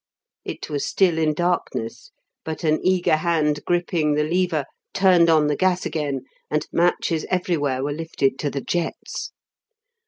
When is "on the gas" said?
5.29-5.85